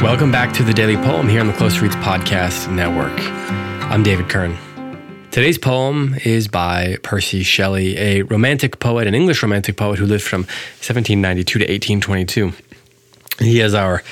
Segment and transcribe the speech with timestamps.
[0.00, 3.18] Welcome back to the Daily Poem here on the Close Reads Podcast Network.
[3.90, 4.56] I'm David Kern.
[5.32, 10.22] Today's poem is by Percy Shelley, a romantic poet, an English romantic poet who lived
[10.22, 12.52] from 1792 to 1822.
[13.44, 14.04] He is our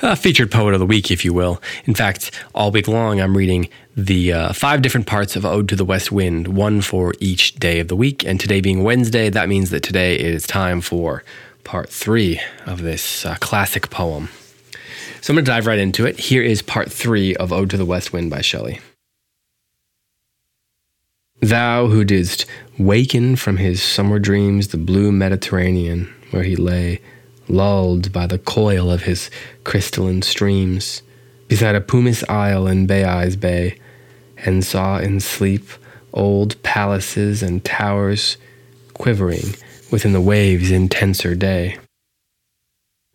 [0.00, 1.60] uh, featured poet of the week, if you will.
[1.84, 5.76] In fact, all week long, I'm reading the uh, five different parts of Ode to
[5.76, 8.24] the West Wind, one for each day of the week.
[8.24, 11.22] And today being Wednesday, that means that today is time for
[11.66, 14.28] part three of this uh, classic poem.
[15.20, 16.18] So I'm going to dive right into it.
[16.18, 18.80] Here is part three of Ode to the West Wind by Shelley.
[21.40, 22.46] Thou who didst
[22.78, 27.00] waken from his summer dreams the blue Mediterranean, where he lay
[27.48, 29.28] lulled by the coil of his
[29.64, 31.02] crystalline streams,
[31.48, 33.78] beside a pumice isle in Baiae's Bay,
[34.38, 35.68] and saw in sleep
[36.12, 38.36] old palaces and towers
[38.94, 39.54] quivering
[39.90, 41.78] within the waves' intenser day.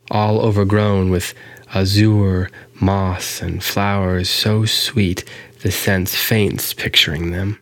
[0.09, 1.33] All overgrown with
[1.73, 5.23] azure, moss, and flowers so sweet
[5.61, 7.59] the sense faints picturing them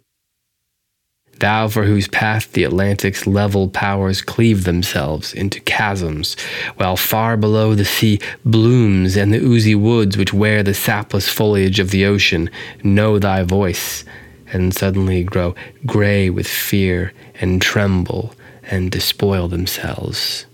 [1.40, 6.36] thou for whose path the Atlantic's level powers cleave themselves into chasms,
[6.76, 11.80] while far below the sea blooms and the oozy woods which wear the sapless foliage
[11.80, 12.50] of the ocean
[12.84, 14.04] know thy voice,
[14.52, 18.34] and suddenly grow gray with fear, and tremble,
[18.70, 20.45] and despoil themselves.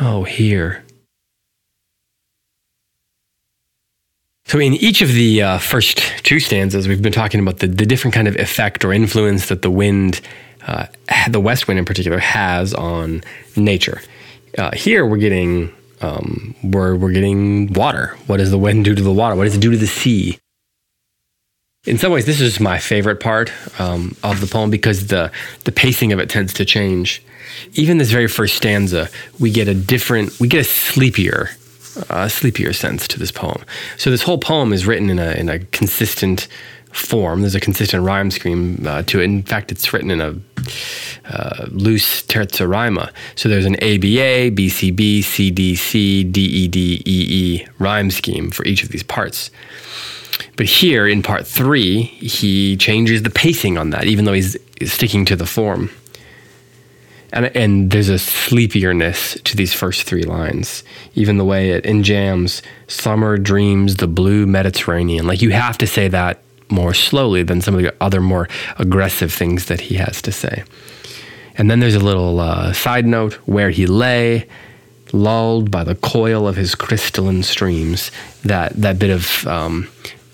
[0.00, 0.84] Oh, hear.
[4.46, 7.84] So, in each of the uh, first two stanzas, we've been talking about the, the
[7.84, 10.20] different kind of effect or influence that the wind,
[10.66, 10.86] uh,
[11.28, 13.24] the west wind in particular, has on
[13.56, 14.00] nature.
[14.56, 18.16] Uh, here, we're getting um, we're, we're getting water.
[18.26, 19.34] What does the wind do to the water?
[19.34, 20.38] What does it do to the sea?
[21.86, 25.30] In some ways, this is my favorite part um, of the poem because the
[25.64, 27.22] the pacing of it tends to change.
[27.74, 31.50] Even this very first stanza, we get a different, we get a sleepier
[32.10, 33.62] a sleepier sense to this poem.
[33.96, 36.48] So this whole poem is written in a in a consistent
[36.96, 37.42] form.
[37.42, 39.24] There's a consistent rhyme scheme uh, to it.
[39.24, 40.34] In fact, it's written in a
[41.28, 43.12] uh, loose terza rima.
[43.34, 49.50] So there's an ABA, BCB, CDC, DED, EE rhyme scheme for each of these parts.
[50.56, 55.24] But here in part three, he changes the pacing on that, even though he's sticking
[55.26, 55.90] to the form.
[57.32, 60.84] And, and there's a sleepierness to these first three lines.
[61.14, 65.26] Even the way it enjambs summer dreams, the blue Mediterranean.
[65.26, 69.32] Like you have to say that more slowly than some of the other more aggressive
[69.32, 70.64] things that he has to say.
[71.58, 74.46] And then there's a little uh, side note where he lay,
[75.12, 78.10] lulled by the coil of his crystalline streams.
[78.44, 79.88] That that bit of um,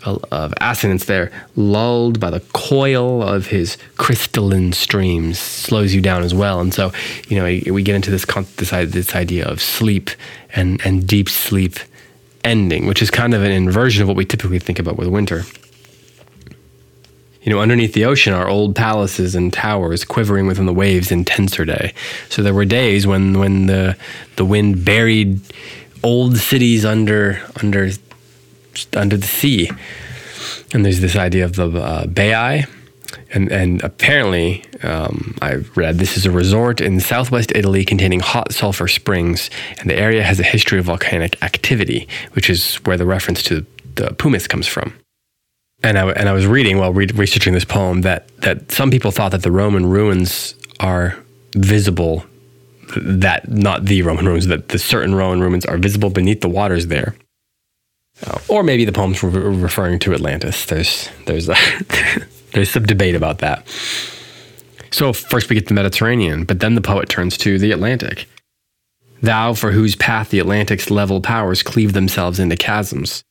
[0.05, 6.35] of assonance there, lulled by the coil of his crystalline streams, slows you down as
[6.35, 6.61] well.
[6.61, 6.93] And so,
[7.29, 8.25] you know, we get into this
[8.57, 10.11] this, this idea of sleep
[10.55, 11.79] and and deep sleep
[12.45, 15.45] ending, which is kind of an inversion of what we typically think about with winter.
[17.43, 21.25] You know, underneath the ocean are old palaces and towers quivering within the waves in
[21.25, 21.93] tenser day.
[22.29, 23.97] So there were days when when the
[24.37, 25.41] the wind buried
[26.03, 27.91] old cities under under
[28.97, 29.71] under the sea.
[30.73, 32.63] And there's this idea of the uh.
[33.35, 38.53] And, and apparently, um, I read this is a resort in southwest Italy containing hot
[38.53, 43.07] sulfur springs, and the area has a history of volcanic activity, which is where the
[43.07, 44.95] reference to the pumice comes from.
[45.85, 49.11] And I, and I was reading while re- researching this poem that, that some people
[49.11, 51.17] thought that the Roman ruins are
[51.57, 52.25] visible,
[52.97, 56.87] that not the Roman ruins, that the certain Roman ruins are visible beneath the waters
[56.87, 57.17] there.
[58.27, 60.67] Uh, or maybe the poems were referring to Atlantis.
[60.67, 61.57] There's there's a,
[62.53, 63.67] there's some debate about that.
[64.91, 68.29] So first we get the Mediterranean, but then the poet turns to the Atlantic.
[69.23, 73.25] Thou for whose path the Atlantic's level powers cleave themselves into chasms.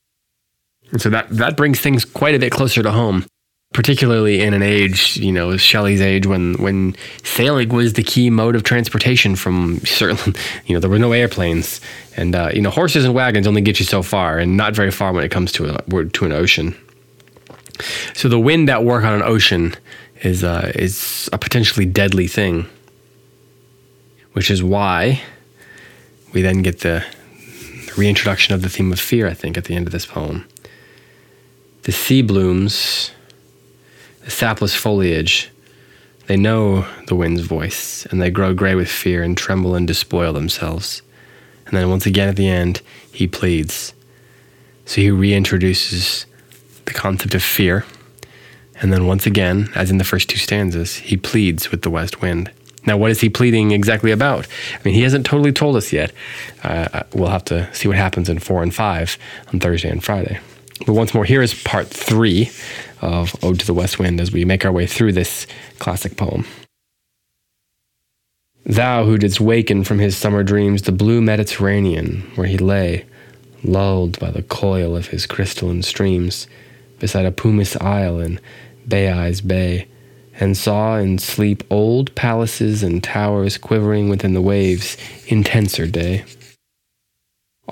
[0.92, 3.26] And so that that brings things quite a bit closer to home
[3.72, 6.94] particularly in an age, you know, Shelley's age when when
[7.24, 10.34] sailing was the key mode of transportation from certain,
[10.66, 11.80] you know, there were no airplanes,
[12.16, 14.90] and uh, you know, horses and wagons only get you so far, and not very
[14.90, 16.76] far when it comes to a, to an ocean.
[18.14, 19.74] So the wind at work on an ocean
[20.22, 22.66] is uh, is a potentially deadly thing,
[24.32, 25.22] which is why
[26.32, 27.04] we then get the
[27.96, 29.26] reintroduction of the theme of fear.
[29.26, 30.46] I think at the end of this poem,
[31.82, 33.10] the sea blooms
[34.24, 35.50] the sapless foliage.
[36.26, 40.32] They know the wind's voice, and they grow gray with fear and tremble and despoil
[40.32, 41.02] themselves.
[41.66, 42.80] And then once again at the end,
[43.12, 43.94] he pleads.
[44.86, 46.26] So he reintroduces
[46.84, 47.84] the concept of fear.
[48.80, 52.20] And then once again, as in the first two stanzas, he pleads with the west
[52.20, 52.50] wind.
[52.84, 54.48] Now, what is he pleading exactly about?
[54.74, 56.12] I mean, he hasn't totally told us yet.
[56.64, 59.16] Uh, we'll have to see what happens in four and five
[59.52, 60.40] on Thursday and Friday.
[60.80, 62.50] But once more, here is part three
[63.00, 65.46] of Ode to the West Wind as we make our way through this
[65.78, 66.44] classic poem.
[68.64, 73.04] Thou who didst waken from his summer dreams the blue Mediterranean, where he lay,
[73.64, 76.46] lulled by the coil of his crystalline streams,
[77.00, 78.38] beside a pumice isle in
[78.86, 79.88] Baiae's Bay,
[80.38, 84.96] and saw in sleep old palaces and towers quivering within the waves,
[85.26, 86.24] intenser day.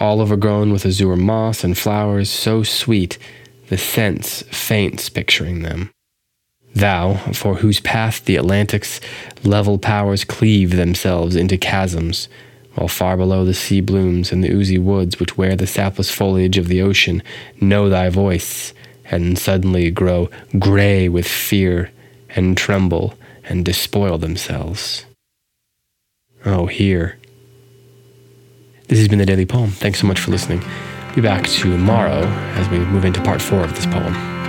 [0.00, 3.18] All overgrown with azure moss and flowers so sweet,
[3.68, 5.90] the sense faints picturing them.
[6.74, 9.00] Thou, for whose path the Atlantic's
[9.44, 12.28] level powers cleave themselves into chasms,
[12.74, 16.56] while far below the sea blooms and the oozy woods which wear the sapless foliage
[16.56, 17.22] of the ocean
[17.60, 18.72] know thy voice,
[19.04, 21.90] and suddenly grow gray with fear,
[22.30, 23.14] and tremble
[23.44, 25.04] and despoil themselves.
[26.44, 27.19] Oh, hear.
[28.90, 29.70] This has been the Daily Poem.
[29.70, 30.64] Thanks so much for listening.
[31.14, 32.24] Be back tomorrow
[32.56, 34.39] as we move into part four of this poem.